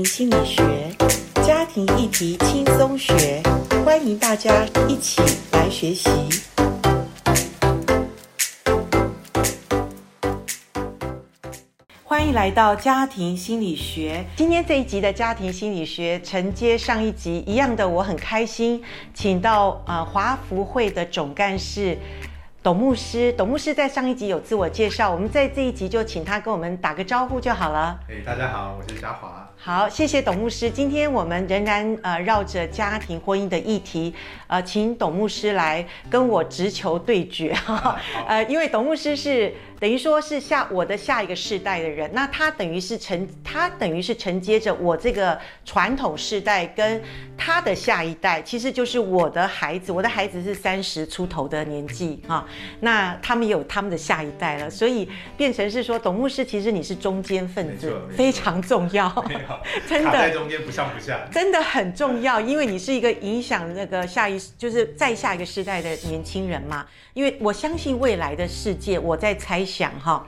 [0.00, 0.62] 心理学，
[1.44, 3.42] 家庭议题轻松学，
[3.84, 5.20] 欢迎大家一起
[5.52, 6.08] 来学习。
[12.04, 14.24] 欢迎来到家庭心理学。
[14.36, 18.82] 今天这一集的家庭心理学承接上一集一样的，我很开心，
[19.12, 21.98] 请到呃华福会的总干事。
[22.62, 27.98] 董牧师，董牧师在上一集有自我介绍，我们在这一集就请他跟我们打个招呼就好了。
[28.08, 29.48] 哎，大家好，我是嘉华。
[29.56, 30.70] 好，谢谢董牧师。
[30.70, 34.14] 今天我们仍然呃绕着家庭婚姻的议题，
[34.46, 37.98] 呃，请董牧师来跟我直球对决 哈。
[38.28, 39.52] 呃，因为董牧师是。
[39.82, 47.02] 等于说是下我的下一个世代的人，那他等于是承他等于是承接着我这个传统世代跟
[47.36, 52.46] 他的下一代，其实就是我的孩子，我的孩子是三十出头的年纪啊，
[52.78, 59.12] 那他们也有他们的下一代了，所以变成是说董牧师其实你是中间分子，非常重要，
[59.88, 69.66] 真的，在中间不上不下，真的很重要，因为你是一个影响那个下一就是再下一个世代的年轻人嘛，因为我相信未来的世界，我在猜。
[69.72, 70.26] 想哈，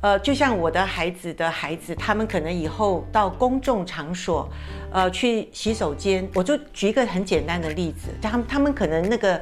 [0.00, 4.48] 呃，就像我的孩子的孩子，他们可能以后到公众场所，
[4.90, 9.40] 呃，去洗手间，我就举一个很简单的例子，他们他们可能那个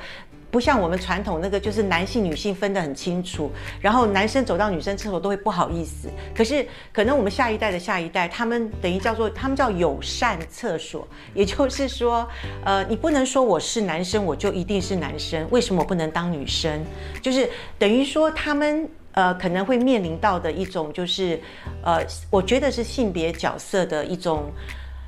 [0.51, 6.09] 不像我们传统那个，就是男性女性分得很清楚，然后男生走到女生厕所都会不好意思。
[6.35, 12.27] 可是可能我们下一代的下一代，他们等于叫做他们叫友善厕所，也就是说，
[12.65, 16.85] 呃，你不能说我是男生，我就一定是男生，为什么我不能当女生？
[17.21, 18.89] 就是等于说他们。
[19.15, 21.41] 呃，可能会面临到的一种就是，
[21.83, 24.51] 呃，我觉得是性别角色的一种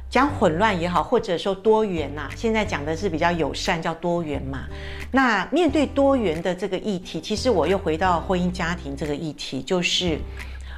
[0.08, 2.30] 讲混乱也好，或者说多元呐、啊。
[2.36, 4.66] 现在讲的是比较友善，叫多元嘛。
[5.10, 10.18] 那面对多元的这个议题，其实我又回到婚姻家庭这个议题，就是，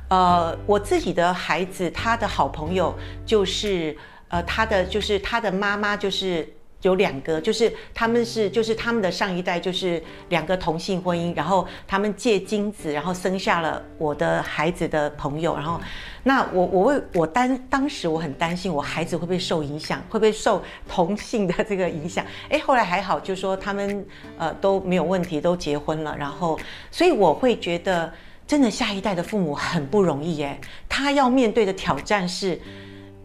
[0.08, 2.94] 呃，我自己的孩子，他的好朋友
[3.26, 3.94] 就是，
[4.28, 6.48] 呃，他的就是他的妈妈就是。
[6.82, 15.80] 有两个，就是他们是，就是他们的上一代就是两个同性婚姻，然后他们借精子，然后生下了我的孩子的朋友，然后，
[16.22, 22.24] 那我我为我担当时我很担心我孩子会不会受影响，会不会受同性的这个影响？
[22.48, 26.56] 哎，后来还好，就说他们呃都没有问题，都结婚了，然后，
[26.92, 28.12] 所以我会觉得
[28.46, 30.56] 真的下一代的父母很不容易耶，
[30.88, 32.60] 他要面对的挑战是。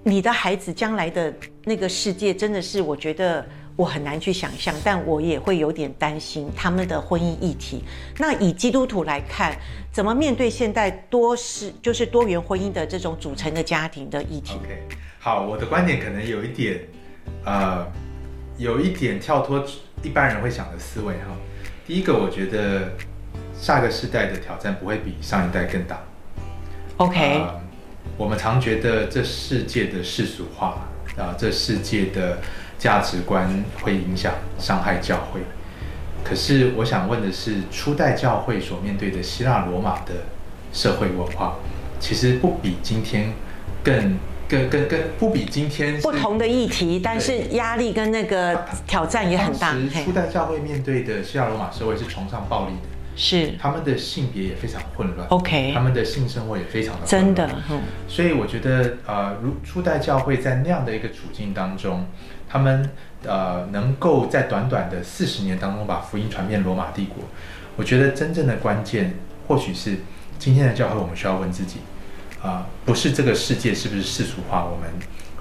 [0.06, 1.34] 你的孩子将来的
[1.64, 3.46] 那个世界，真的是我觉得
[3.78, 7.84] 我很难去想象，但我也会有点担心他们的婚姻议题。
[8.18, 9.56] 那以基督徒来看，
[9.94, 14.78] 怎么面对现代多是就是多元婚姻的这种组成的家庭的议题？OK，
[15.20, 16.82] 好，我的观点可能有一点，
[17.46, 17.88] 呃，
[18.58, 19.66] 有一点跳脱
[20.04, 21.34] 一般人会想的思维哈。
[21.88, 22.92] 第一个，我觉得
[23.58, 26.04] 下个世代的挑战不会比上一代更大。
[26.98, 27.40] OK。
[27.40, 27.63] 呃
[28.18, 30.88] 我们常觉得这世界的世俗化
[31.18, 32.38] 啊，这世界的
[32.78, 35.42] 价值观会影响、伤害教会。
[36.24, 40.14] 可是我想问的是，初代教会所面对的希腊罗马的
[40.72, 41.56] 社会文化，
[42.00, 43.34] 其实不比今天
[43.84, 49.72] 更、更、更、更不比今天不同的议题，但是压力跟那个挑战也很大。
[49.72, 52.90] 当时初代教会面对的希腊罗马社会是崇尚暴力的。
[53.16, 53.54] 是。
[53.60, 62.06] 他们的性别也非常混乱，OK，他们的性生活也非常的真的，嗯，所以我觉得，呃，如初代教会在那样的一个处境当中，
[62.50, 62.90] 他们
[63.26, 67.24] 呃能够在短短的四十年当中把福音传遍罗马帝国，
[67.76, 69.14] 我觉得真正的关键
[69.48, 69.98] 或许是
[70.40, 71.80] 今天的教会，我们需要问自己，
[72.42, 74.90] 啊、呃，不是这个世界是不是世俗化，我们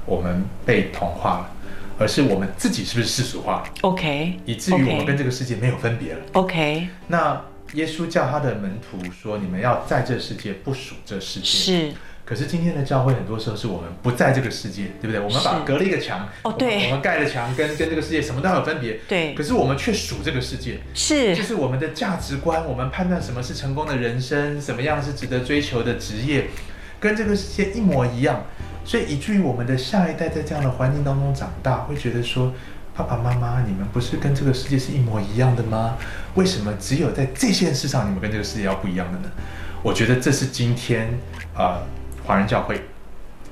[0.04, 1.50] 我们被同化了，
[1.98, 7.40] 而是我们自己是不是世俗化，OK，以至于我们跟这个世界没有分别了，OK，那。
[7.72, 11.92] 耶稣叫他的门徒说：“你们要在这世界，不属这世界。”是。
[12.24, 15.18] 可是今天的教会很多时候是我们不在这个世界，对不对？
[15.18, 16.28] 我们把隔了一个墙。
[16.42, 16.86] 哦，对。
[16.86, 19.00] 我们盖了墙，跟跟这个世界什么都有分别。
[19.08, 19.34] 对。
[19.34, 20.78] 可是我们却属这个世界。
[20.94, 21.34] 是。
[21.34, 26.46] 就是我们的价值观，我们判断什么是成功的人生，什么样是值得追求的职业，
[27.00, 28.44] 跟这个世界一模一样。
[28.84, 32.52] 所以以至于我们的下一代在这样的环境当中长大，会觉得说。
[32.94, 35.96] 爸爸妈妈，你们不是跟这个世界是一模一样的吗？
[36.34, 39.30] 为什么只有在这件事上你们跟这个世界要不一样的呢？
[39.82, 41.06] 我觉得这是今天
[41.54, 41.82] 啊，呃，
[42.24, 42.80] 华人教会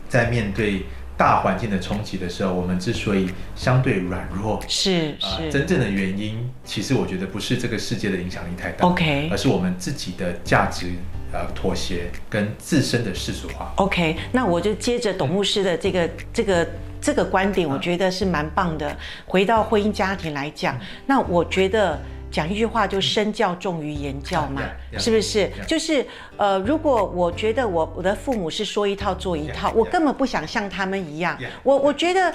[0.09, 0.87] 在面对
[1.17, 10.87] 大环境的冲击的时候，我们之所以相对软弱，是是，呃，真正的原因，其实我觉得不是这个世界的影响力太大，OK，而是我们自己的价值
[11.33, 13.73] 呃妥协跟自身的世俗化。
[13.77, 16.67] OK，那我就接着董牧师的这个这个。
[17.03, 18.95] 这个观点我觉得是蛮棒的。
[19.25, 21.99] 回到婚姻家庭来讲，那我觉得
[22.31, 24.63] 讲一句话，就身教重于言教嘛，
[24.99, 26.07] 是不是.就是
[26.37, 31.39] 呃，如果我觉得我我的父母是说一套做一套.我根本不想像他们一样。
[31.63, 32.35] 我我觉得，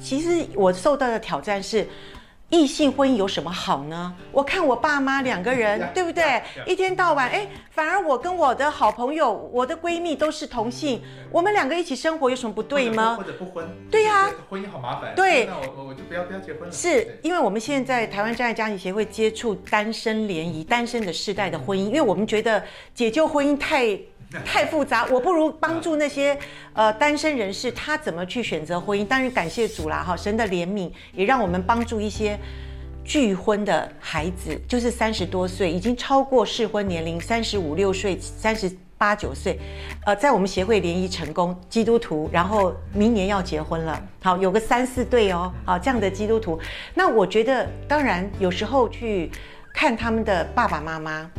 [0.00, 1.86] 其实我受到的挑战是。
[2.50, 4.14] 异性婚姻有什么好呢？
[4.32, 6.42] 我看我爸妈两个人，对不对？
[6.66, 13.16] 一天到晚，哎，反而我跟我的好朋友、我的闺蜜都是同性，我们两个一起生活有什么不对吗？
[13.16, 13.68] 或者不婚？
[13.90, 15.14] 对呀，婚姻好麻烦。
[15.14, 16.72] 对，那我我就不要不要结婚了。
[16.72, 22.64] 是因为我们现在台湾真爱家庭协会接触单身联谊、单身的世代的婚姻，因为我们觉得
[22.94, 23.98] 解救婚姻太。
[24.44, 26.38] 太复杂，我不如帮助那些
[26.74, 29.04] 呃单身人士，他怎么去选择婚姻？
[29.06, 32.38] 当然感谢主啦，哈，神的怜悯也让我们帮助一些
[33.02, 39.58] 拒婚的孩子，就是三十多岁已经超过适婚年龄，三十五六岁、三十八九岁，
[40.04, 46.60] 呃，在我们协会联谊成功，基督徒，然后明年要结婚了，好，有个三四对哦，好，这样的基督徒，
[46.92, 49.30] 那我觉得当然有时候去
[49.72, 51.30] 看他们的爸爸妈妈。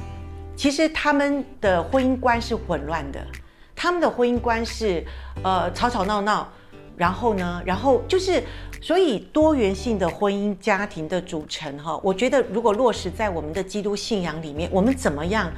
[0.60, 3.26] 其实他们的婚姻观是混乱的，
[3.74, 5.02] 他们的婚姻观是，
[5.42, 6.52] 呃，吵吵闹闹，
[6.98, 8.44] 然后呢，然后就是，
[8.82, 15.50] 所以多元性的婚姻家庭的组成，哈，我觉得如果落实在我们的基督信仰里面，我们怎么样，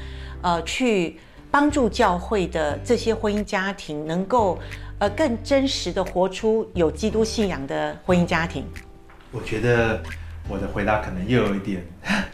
[0.44, 1.18] 呃，去
[1.50, 4.59] 帮助教会的这些婚姻家庭，能够，
[5.00, 8.63] 呃，更真实的活出有基督信仰的婚姻家庭？
[9.31, 10.00] 我觉得
[10.48, 11.83] 我的回答可能又有一点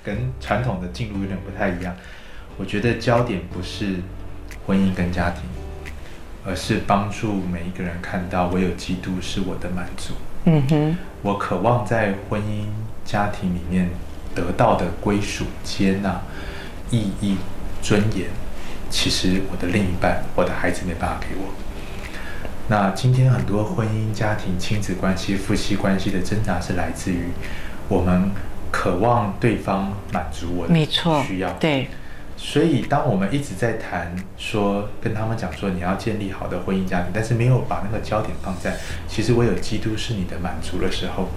[0.04, 1.96] 跟传统的进入有点不太一样。
[2.58, 3.98] 我觉得焦点不是
[4.66, 5.44] 婚姻跟家庭，
[6.44, 10.14] 而是帮助每一个人看到，唯有基督是我的满足。
[10.46, 12.66] 嗯哼，我渴望在婚姻
[13.06, 13.90] 家庭里面
[14.34, 16.20] 得到的归属、接纳、
[16.90, 17.38] 意义、
[17.82, 18.28] 尊严，
[18.90, 21.54] 其实我的另一半、我的孩子没办法给我。
[22.70, 27.28] 那今天很多婚姻家庭、亲子关系、夫妻关系的挣扎，是来自于
[27.88, 28.32] 我们
[28.72, 30.74] 渴望对方满足我的
[31.24, 31.54] 需要。
[31.60, 31.88] 对。
[32.38, 41.30] 所以，当我们一直在谈说，跟他们讲说你要建立好的婚姻家庭，但是没有把那个焦点放在其实唯有基督是你的满足的时候，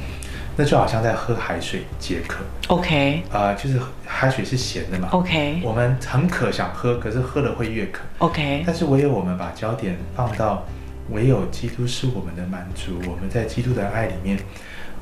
[0.57, 2.45] 那就好像在喝海水解渴。
[2.69, 5.09] OK，呃，就是海水是咸的嘛。
[5.13, 8.03] OK，我们很渴想喝，可是喝了会越渴。
[8.19, 10.67] OK，但是唯有我们把焦点放到
[11.11, 14.39] 唯有基督是我们的满足，我们在基督的爱里面。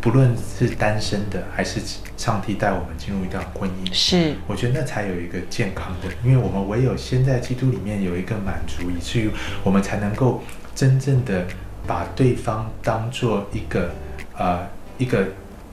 [0.00, 1.81] 不论是单身的，还是
[2.17, 9.31] 上帝带我们进入一段婚姻，是，我觉得那才有一个健康的，因为我们唯有先在基督里面有一个满足，以至于
[9.65, 10.43] 我们才能够
[10.75, 11.45] 真正的
[11.87, 13.91] 把对方当做一个
[14.37, 14.67] 呃
[14.99, 15.27] 一个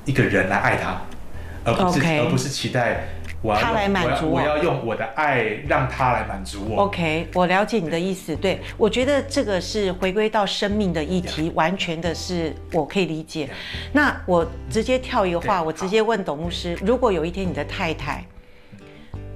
[0.06, 1.01] 一个人来爱他，
[1.63, 3.07] 而不是.而不是期待。
[3.53, 6.83] 他来满足我，我要用我的爱让他来满足我。
[6.83, 8.36] OK，我了解你的意思。
[8.36, 13.50] 对，我觉得这个是回归到生命的议题，完全的是我可以理解。
[13.92, 18.25] 那我直接跳一个话，我直接问董牧师：如果有一天你的太太，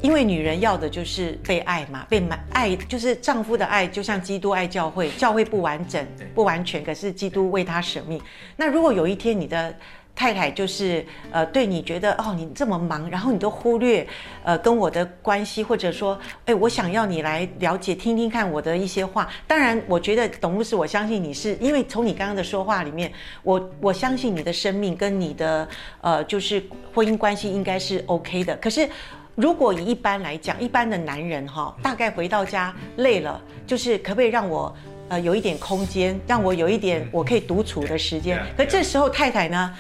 [0.02, 8.22] 因为女人要的就是被爱嘛，被满爱，就是丈夫的爱，就像基督爱教会，教会不完整、不完全，可是基督为他舍命。
[8.56, 9.76] 那如果有一天你的
[10.20, 14.06] 太太就是呃，对你觉得哦，你这么忙，然后你都忽略
[14.44, 19.30] 呃跟我的关系，或者说，哎，我想要你来了解、听听看我的一些话。
[19.48, 23.10] 当然，我觉得董牧师，我相信你是因为从你刚刚的说话里面，
[23.44, 25.66] 我我相信你的生命跟你的
[26.02, 26.62] 呃就是
[26.94, 28.54] 婚姻关系应该是 OK 的。
[28.58, 28.90] 可是，
[29.36, 34.76] 如果以一般来讲，一般的男人哈，大概回到家累了，就是可不可以让我
[35.08, 38.38] 呃有一点空间，让我有一点我可以独处的时间？
[38.58, 39.74] 可这时候太太呢？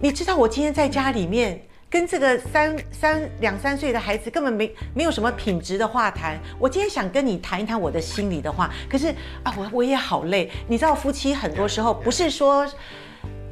[0.00, 6.38] 你知道我今天在家里面跟这个三三两三岁的孩子根本没没有什么品质的话谈。
[6.58, 9.08] 我今天想跟你谈一谈我的心里的话，可是
[9.42, 10.50] 啊，我我也好累。
[10.66, 12.66] 你知道夫妻很多时候不是说，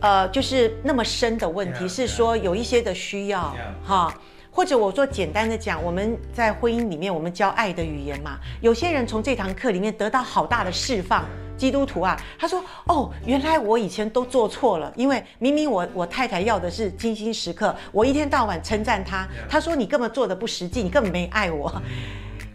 [0.01, 4.15] 呃，就是那么深的问题，是说有一些的需要哈。
[4.53, 11.25] 或者我说简单的讲，我们在婚姻里面我们教爱的语言嘛，有些人从这堂课里面得到好大的释放。
[11.57, 21.71] 基督徒啊，他说：“哦，原来我以前都做错了，因为明明我我太太要的是精心时刻，我一天到晚称赞她，他说你根本做的不实际，你根本没爱我。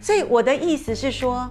[0.00, 1.48] 所以我的意思是说，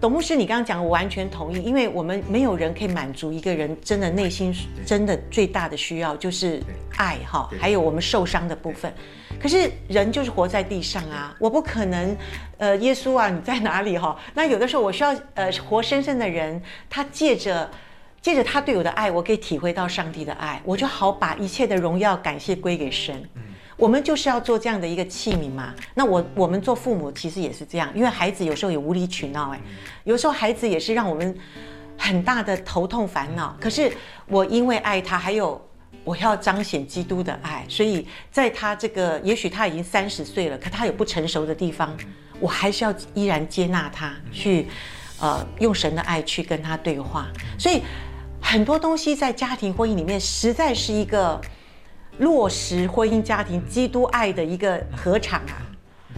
[0.00, 4.50] 董牧师，你刚刚讲，我完全同意，因为我们没有人可以满足一个人真的内心
[4.86, 6.58] 真的最大的需要就是
[6.96, 8.90] 爱哈，还有我们受伤的部分。”
[9.38, 12.16] 可是人就是活在地上啊，我不可能，
[12.56, 14.18] 呃，耶稣啊，你在哪里哈？
[14.32, 17.70] 那有的时候我需要呃活生生的人，他借着
[18.22, 23.22] 借着他对我的爱，我可以体会到上帝的爱，我就好把一切的荣耀感谢归给神。
[23.80, 25.74] 我们就是要做这样的一个器皿嘛。
[25.94, 29.60] 那我我们做父母其实也是这样，因为孩子有时候也无理取闹，哎，
[30.04, 31.36] 有时候孩子也是让我们
[31.96, 33.56] 很大的头痛烦恼。
[33.58, 33.90] 可是
[34.28, 35.60] 我因为爱他，还有。
[36.02, 41.94] 我要彰显基督的爱，所以在他这个，也许他已经三十岁了，可他有不成熟的地方，
[42.40, 44.66] 我还是要依然接纳他，去，
[45.20, 47.28] 呃，用神的爱去跟他对话。
[47.58, 47.82] 所以
[48.40, 51.38] 很多东西在家庭婚姻里面，实在是一个
[52.20, 55.66] 落实婚姻家庭基督爱的一个合场啊。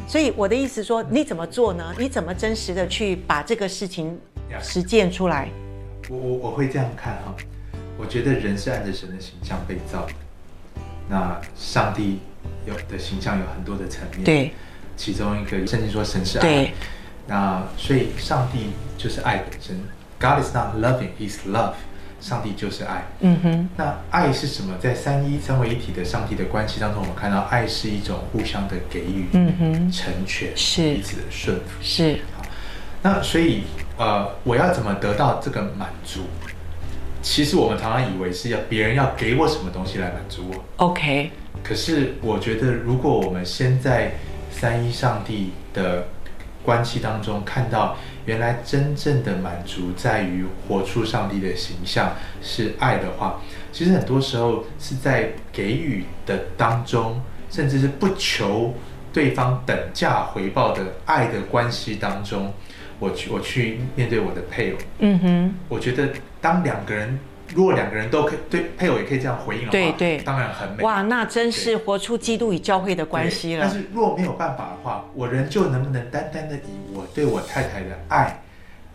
[0.07, 1.95] 所以我的意思说，你怎么做呢？
[1.99, 4.19] 你怎么真实的去把这个事情
[4.61, 5.49] 实践出来？
[6.11, 7.35] 我我我会这样看哈。
[7.99, 10.13] 我觉得人是按着神的形象被造的，
[11.09, 12.19] 那上帝
[12.67, 14.53] 有的形象有很多的层面，对，
[14.97, 16.73] 其中一个甚至说神是爱，对，
[17.27, 19.79] 那所以上帝就是爱本身
[20.19, 21.75] ，God is not loving, He's love，
[22.23, 24.75] 上帝就是爱，嗯哼，那爱是什么？
[24.79, 30.95] 在三一三位一体的上帝的关系当中，我们看到爱是一种互相的给予，嗯哼，成全，是。
[30.95, 32.45] 彼此的顺服，是，好，
[33.03, 33.65] 那所以
[33.99, 36.21] 呃，我要怎么得到这个满足？
[37.21, 41.31] 其实我们常常以为是要别人要给我什么东西来满足我，OK。
[41.65, 44.13] 可是我觉得，如果我们先在
[44.51, 46.07] 三一上帝的
[46.65, 53.41] 关系当中看到，原来真正的满足在于活出上帝的形象是爱的话，
[53.73, 58.75] 其实很多时候是在给予的当中，甚至是不求
[59.13, 62.53] 对方等价回报的爱的关系当中。
[62.99, 64.79] 我去，我去面对我的配偶。
[65.01, 66.09] 嗯哼，我觉得
[66.41, 67.19] 当两个人，
[67.55, 70.83] 如果两个人都可以对配偶也可以这样回应的话，对对，当然很美。
[70.83, 73.63] 哇，那真是活出基督与教会的关系了。
[73.63, 78.39] 但是若没有办法的话，我仍旧能不能单单的以我对我太太的爱？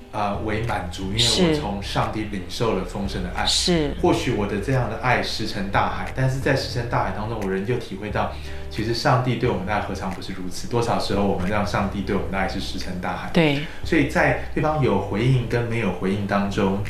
[0.10, 3.46] 啊、呃，为满足，因为我从上帝领受了丰盛的爱。
[3.46, 8.32] 是，或许我的这样的爱石沉大海，但是在石沉大海当中，我仍旧体会到，
[8.72, 10.70] 其实上帝对我们的爱何尝不是如此？
[10.70, 13.30] 多少时候我们让上帝对我们的爱是石沉大海。
[13.34, 16.82] 对，所以在对方有回应跟没有回应当中，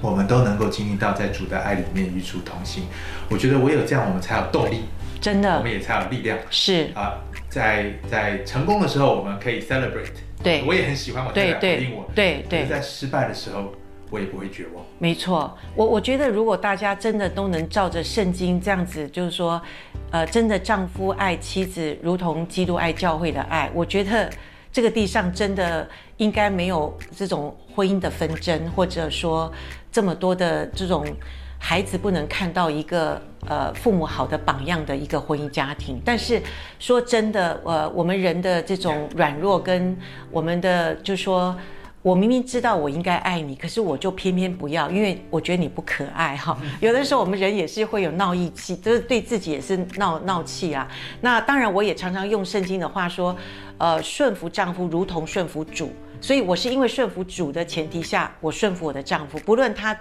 [0.00, 2.84] 我们都能够经历到在主的爱里面与主同行。
[3.28, 4.82] 我觉得唯有这样，我们才有动力，
[5.20, 6.38] 真的，我们也才有力量。
[6.50, 7.14] 是啊，
[7.48, 10.12] 在在成功的时候，我们可以 celebrate。
[10.42, 12.08] 对，我也很喜欢我太太回应我。
[12.14, 13.72] 对对，在失败的时候，
[14.08, 14.84] 我也不会绝望。
[14.98, 19.60] 没错，我我觉得如果大家真的都能照着圣经这样子，就是说，
[20.12, 24.30] 呃，真的丈夫爱妻子如同基督爱教会的爱，我觉得
[24.72, 29.52] 这个地上真的应该没有这种婚姻的纷争，或者说
[29.90, 31.04] 这么多的这种。
[31.60, 36.40] 孩子不能看到一个呃父母好的榜样的一个婚姻家庭，但是
[36.78, 39.98] 说真的，呃，我们人的这种软弱跟
[40.30, 41.52] 我们的就说，
[42.00, 46.56] 我明明知道我应该爱你，可是我就偏偏不要，因为我觉得你不可爱哈。
[46.80, 50.88] 有的时候我们人也是会有闹意气，就是对自己也是闹闹气啊。
[51.20, 53.36] 那当然，我也常常用圣经的话说，
[53.78, 59.98] 呃，顺服丈夫如同顺服主，所以我是因为顺服主的前提下，我顺服我的丈夫，不论他。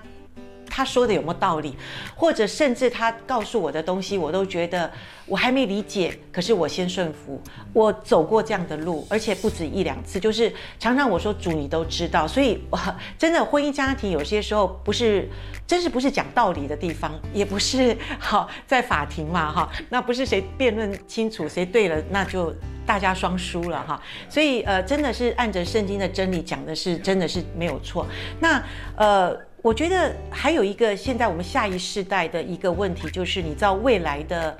[0.69, 1.75] 他说的有没有道理，
[2.15, 4.91] 或者甚至他告诉我的东西，我都觉得
[5.25, 6.17] 我还没理解。
[6.31, 7.41] 可是我先顺服，
[7.73, 12.27] 我走过这样的路，而且不止一两次，就是常常我说主你都知道。
[12.27, 12.79] 所以，我
[13.17, 15.27] 真的婚姻家庭有些时候不是，
[15.65, 22.53] 真是不是讲道理的地方，也不是好在法庭嘛哈，那不是谁辩论清楚谁对了，那就
[22.85, 23.99] 大家双输了哈。
[24.29, 28.05] 所以呃，真的是按着圣经的真理讲的是，真的是没有错。
[28.39, 28.63] 那
[28.95, 29.46] 呃。
[29.61, 34.57] 我觉得还有一个现在我们下一世代的一个问题，就是你知道未来的，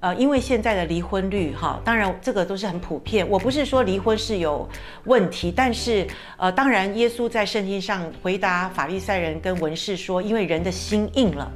[0.00, 3.26] 呃，因为现在的离婚率哈，当然这个都是很普遍。
[3.28, 4.68] 我不是说离婚是有
[5.04, 11.50] 问题，但是呃，当然耶稣在圣经上回答法利赛人跟文士说，因为人的心硬了，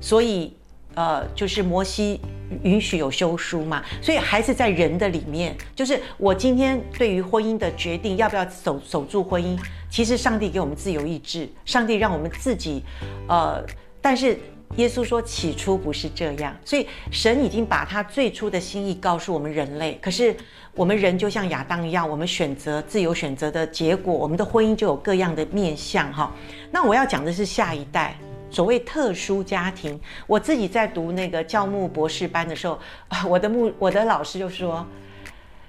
[0.00, 0.52] 所以。
[0.96, 2.20] 呃，就是摩西
[2.62, 5.52] 允许有休书嘛，所以还是在人的里面。
[5.74, 9.58] 就是我今天对于婚姻的决定，要不要守守住婚姻，
[9.94, 12.82] 其实上帝给我们自由意志，上帝让我们自己，
[13.28, 13.64] 呃，
[14.02, 14.36] 但是
[14.74, 19.96] 耶稣说起初不是这样，所以神已经把他最初的心意告诉我们人类。
[20.02, 20.34] 可是
[20.74, 26.34] 我们人就像亚当一样，我们选择自由选择的结果，我们的婚姻就有各样的面相哈。
[26.72, 28.16] 那我要讲的是下一代。
[28.50, 34.84] 所谓特殊家庭，我自己在读那个教牧博士班的时候，啊， 我的牧我的老师就说，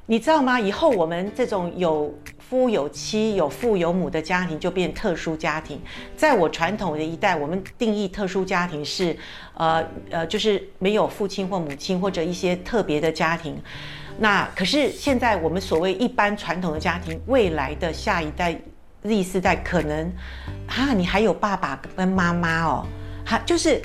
[0.08, 0.60] 你知道吗？
[0.60, 2.12] 以后我们这种有
[2.50, 5.82] 夫有妻、有父有母的家庭就变特殊家庭。
[6.16, 9.18] 在我传统的一代，我们定义特殊家庭是，
[9.56, 13.62] 呃呃，就是没有父亲或母亲或者一些特别的家庭。
[14.20, 18.60] 那可是现在我们所谓一般传统的家庭，未来的下一代。
[19.08, 20.12] Z 世代可能，
[20.66, 22.88] 啊，你还有爸爸跟妈妈哦，
[23.24, 23.80] 哈，就是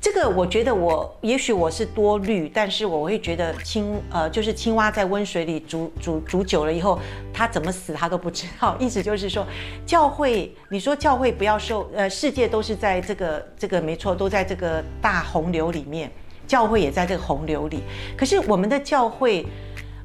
[0.00, 7.00] 这个我觉得我也许我是多虑，但是我会觉得青呃就是青蛙在温水里煮煮煮久了以后，
[7.32, 8.76] 它怎么死它都不知道。
[8.78, 9.44] 意思就是说，
[9.84, 16.10] 教会你说教会不要受呃世界都是在这个这个没错，都在这个大洪流里面，
[16.46, 17.82] 教会也在这个洪流里。
[18.16, 19.44] 可是我们的教会，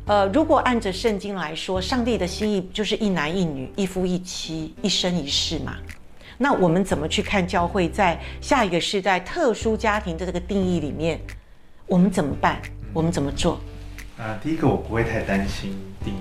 [0.08, 5.76] 呃，如果按着圣经来说，上帝的心意就是一男一女，一夫一妻，一生一世嘛。
[6.38, 11.20] 那我们怎么去看教会在下一个世代特殊家庭的这个定义里面，
[11.88, 12.60] 我们怎么办？
[12.94, 13.54] 我们怎么做？
[14.18, 16.18] 啊、呃，第一个我不会太担心定义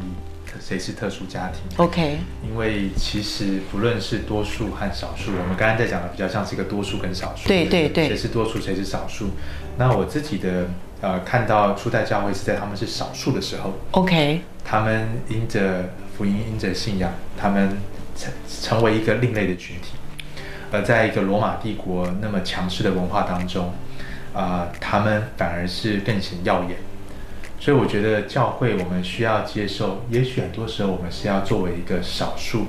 [0.60, 1.62] 谁是特殊家庭。
[1.76, 7.48] OK，因为其实不论是多数和少数，我们刚刚在讲的比较像是一个多数跟少数。
[7.48, 9.30] 对对对，谁是多数，谁是少数？
[9.78, 10.68] 那我自己的
[11.00, 13.72] 呃看到初代教会是在他们是少数的时候。
[13.92, 17.70] OK，他们因着福音，因着信仰，他们
[18.16, 19.92] 成成为一个另类的群体。
[20.72, 23.72] 而在一个罗马帝国那么强势的文化当中，
[24.32, 26.76] 啊、呃，他们反而是更显耀眼。
[27.58, 32.66] 所以我觉得教会我们需要接受，也许很多时候我们是要作为一个少数、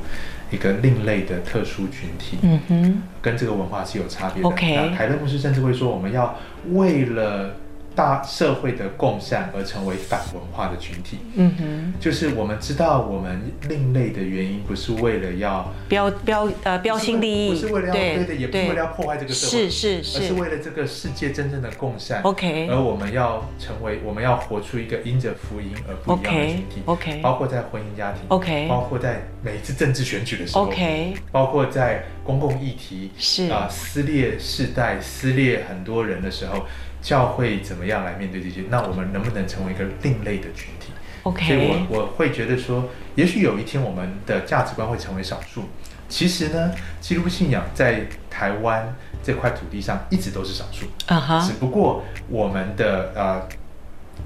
[0.50, 2.38] 一个另类的特殊群体。
[2.42, 4.48] 嗯哼，跟这个文化是有差别的。
[4.50, 6.38] OK，凯勒牧师甚至会说，我们要
[6.72, 7.56] 为了。
[7.96, 22.22] 大社会的共善而成为反文化的群体，嗯哼，就是我们知道我们另类的原因不是为了要标标呃标新立异，不是为了要对的，也不是为了要破坏这个社会，是是是，而是为了这个世界真正的共善。
[22.22, 26.82] OK，而我们要成为，我们要活出一个因着福音而不一样的群体。
[26.86, 33.50] OK，包括在婚姻家庭，OK，包括在每一次政治选举的时候，OK，包括在公共议题是。
[33.50, 36.66] 啊撕裂世代、撕裂很多人的时候。
[37.02, 38.64] 教会怎么样来面对这些？
[38.70, 40.92] 那我们能不能成为一个另类的群体
[41.24, 45.66] ？OK，所以我我会觉得说，也许有一天我们的价值观会成为少数。
[46.08, 50.86] 其实呢，基督信仰在台湾这块土地上一直都是少数。
[51.08, 53.48] 啊哈，只不过我们的呃，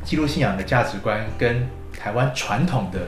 [0.04, 1.68] 基督信仰的价值观跟。
[2.06, 3.00] 台湾传统的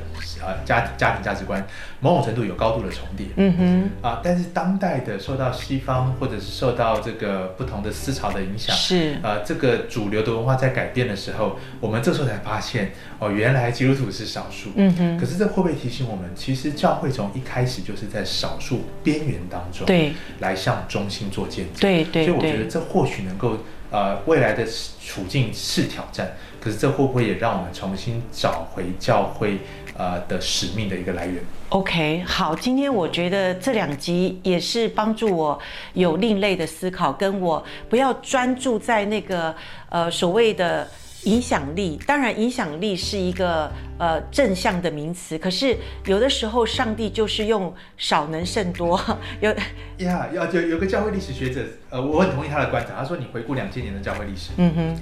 [0.42, 1.64] 呃家家庭价值观，
[2.00, 3.28] 某种程度有高度的重叠。
[3.36, 3.90] 嗯哼。
[4.02, 14.72] 啊，但是当代的受到西方或者是受到这个不同的思潮的影响，是呃这个主流的文化在改变的时候，我们这时候才发现哦，原来基督徒是少数。
[14.76, 15.20] 嗯哼。
[15.20, 21.82] 可是这会不会提醒我们，其实教会从一开始就是在少数边缘当中，对，来向中心做见证。
[21.82, 22.26] 对对。
[22.26, 23.60] 所以我觉得这或许能够
[23.92, 24.66] 呃未来的
[25.02, 26.36] 处境是挑战。
[26.60, 29.60] 可是这会不会也让我们重新找回教会
[29.96, 35.58] 呃的使命的一个来源？OK，好，今天我觉得这两集也是帮助我
[35.94, 39.56] 有另类的思考，跟我不要专注在那个
[39.90, 40.86] 呃所谓的
[41.24, 42.00] 影响力。
[42.06, 49.00] 当然，影响力是一个呃正向的名词，可是有的时候上帝就是用少能胜多。
[49.42, 49.54] 有
[50.06, 52.94] 呀，要就有个教会历史学者，呃，我很同意他的观察。
[52.98, 54.98] 他说，你回顾两千年的教会历史，嗯哼。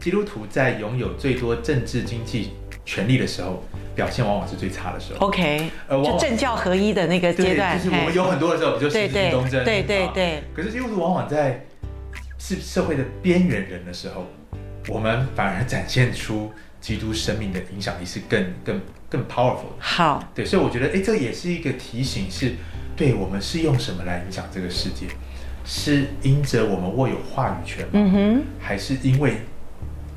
[0.00, 2.52] 基督徒在拥有最多政治经济
[2.86, 3.62] 权力的时候，
[3.94, 5.26] 表现往往是最差的时候。
[5.26, 10.42] OK，呃，就政教合一的那个阶段，就是我们有很多的时候，比如说十字军东征，对对对。
[10.56, 11.66] 可是基督徒往往在
[12.38, 14.24] 是社会的边缘人的时候，
[14.90, 19.76] 我们反而展现出基督生命的影响力是更更更 powerful 的。
[19.78, 22.54] 好，对，所以我觉得，哎，这也是一个提醒是，是
[22.96, 25.06] 对我们是用什么来影响这个世界？
[25.64, 27.90] 是因着我们握有话语权吗？
[27.92, 29.34] 嗯哼，还是因为？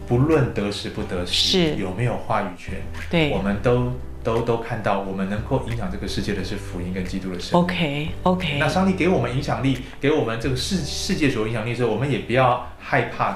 [0.06, 2.74] 不论得时不得时，有没有话语权，
[3.10, 7.64] 对，我们都都都看到，我们能够影响这个世界的是福音跟基督的生命。
[7.64, 8.58] OK OK。
[8.60, 13.34] 那上帝给我们影响力，给我们这个世世界所有影响力的时候，我们也不要害怕，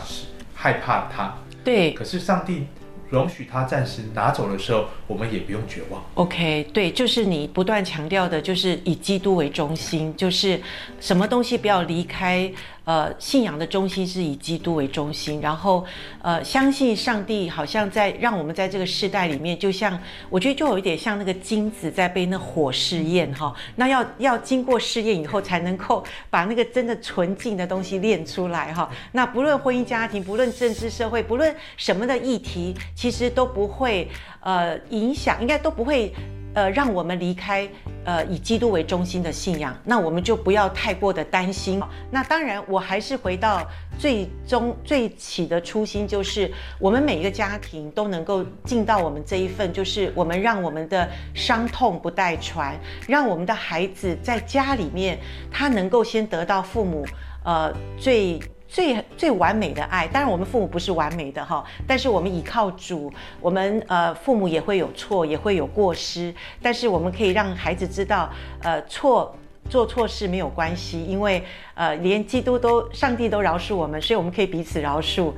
[0.57, 1.37] 害怕他。
[1.63, 1.91] 对。
[1.93, 2.65] 可是上帝。
[3.09, 6.03] 容许他暂时拿走的时候，我们也不用绝望。
[6.15, 10.59] OK，对，就是你不断强调的，就是以基督为中心，就是
[10.99, 12.51] 什么东西不要离开。
[12.87, 15.85] 呃，信仰的中心是以基督为中心，然后
[16.21, 23.53] 呃，相信上帝好像在让我们在这个世代里面，就像我觉得就有一点像那个金子在被那火试验哈。
[23.75, 28.89] 那要要经过试验以后，才能够把那个真的纯净的东西炼出来哈。
[29.11, 32.73] 那不论婚姻家庭，不论政治社会，不论什么的议题。
[32.95, 34.07] 其实都不会，
[34.39, 36.13] 呃，影响，应该都不会，
[36.57, 37.69] 呃，让我们离开，
[38.03, 39.77] 呃，以基督为中心的信仰。
[39.85, 41.79] 那我们就不要太过的担心。
[42.09, 43.63] 那当然，我还是回到
[43.99, 52.75] 最终最起的初心，就是我们每一个家庭都能够尽到我们这一份，就是我们让我们的伤痛不代传，
[53.07, 55.19] 让我们的孩子在家里面，
[55.51, 57.05] 他能够先得到父母，
[57.43, 58.39] 呃，最。
[58.77, 63.11] 最最完美的爱，当然我们父母不是完美的哈，但是我们倚靠主，
[63.41, 68.29] 我们呃父母也会有错，也会有过失，但是我们可以让孩子知道，
[68.61, 69.35] 呃错
[69.67, 75.33] 做错事没有关系，因为呃，连基督都、上帝都饶恕我们，所以我们可以彼此饶恕。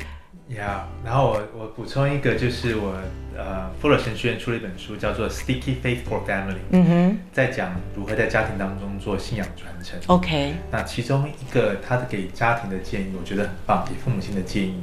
[0.49, 2.95] 呀、yeah，然后我我补充一个，就是我
[3.37, 9.97] 呃，富勒神学院出了一本书，叫做《Sticky Faith for Family》，嗯哼，在讲如何在家庭当中做信仰传承。
[10.07, 14.81] OK，那其中一个他给家庭的建议，我觉得很棒，给父母亲的建议，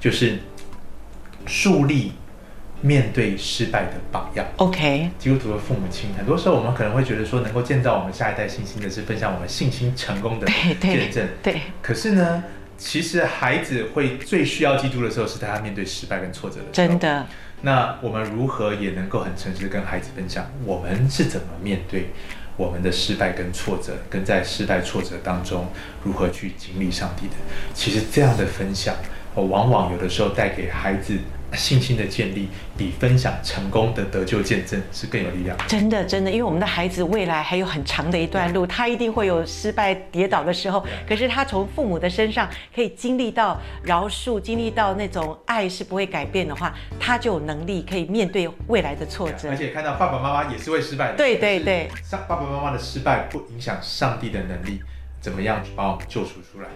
[0.00, 0.38] 就是
[1.46, 2.12] 树立
[2.80, 4.46] 面对失败的榜样。
[4.56, 10.46] OK，基督徒的父母亲，很多时候我们可能会觉得说，能够建造我们下一代信心的是分享我们信心成功的
[10.80, 10.80] 见证。
[10.80, 12.42] 对，对，对，可是呢？
[12.76, 16.72] 其实孩子会最需要基督的时候，是在他面对失败跟挫折的时候。
[16.72, 17.26] 真的。
[17.62, 22.10] 那我们如何也能够很诚实跟孩子分享，我们是怎么面对
[22.56, 25.68] 我们的失败跟挫折，跟在失败挫折当中
[26.02, 27.34] 如何去经历上帝的？
[27.72, 28.94] 其实这样的分享，
[29.34, 31.18] 我往往有的时候带给孩子。
[31.54, 35.56] 信心的建立比分享成功的得救见证是更有力量。
[35.66, 40.84] 真的，真的，因为我们的孩子未来还有很长的一段路，他一定会有失败跌倒的时候。
[41.08, 49.50] 可是他从父母的身上可以经历到饶恕，经历到那种爱是不会改变的话，他就有能力可以面对未来的挫折。
[49.50, 51.16] 而且看到爸爸妈妈也是会失败的。
[51.16, 54.80] 对对对，上爸爸妈妈的失败不影响上帝的能力，
[55.20, 56.68] 怎么样去把我们救赎出来？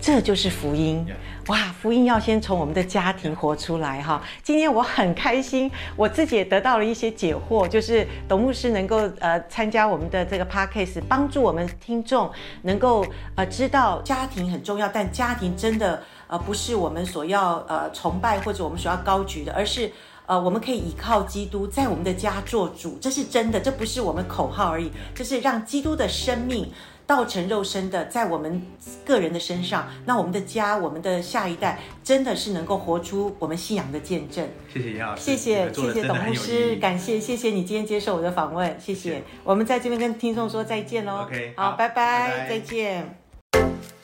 [0.00, 1.06] 这就是福音
[1.46, 1.56] 哇！
[1.80, 4.22] 福音要先从我们的家庭活出来哈。
[4.42, 12.30] 今天我很开心，我自己也得到了一些解惑，就是董牧师能够呃参加我们的这个 podcast，帮助我们听众
[12.62, 19.90] 能够呃知道家庭很重要，但家庭真的呃不是我们所要呃崇拜或者我们所要高举的，而是
[20.26, 26.70] 呃我们可以依靠基督在我们的家做主，这是真的，这不是我们口号而已，这是让基督的生命。
[27.10, 28.62] 道成肉身的，在我们
[29.04, 34.48] 个人的身上，那我们的家，我们的下一代，真的是能够活出我们信仰的见证。
[34.72, 39.00] 谢谢杨老师，谢谢谢谢董牧师，感谢谢谢你今天接受我的访问，谢谢。
[39.00, 41.24] 谢谢我们在这边跟听众说再见喽。
[41.24, 43.99] OK，好，拜拜，拜拜，再见。